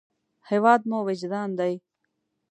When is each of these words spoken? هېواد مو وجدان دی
هېواد 0.49 0.81
مو 0.89 0.99
وجدان 1.07 1.49
دی 1.59 1.73